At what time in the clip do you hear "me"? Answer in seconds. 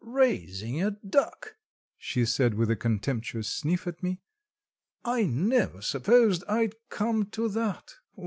4.01-4.19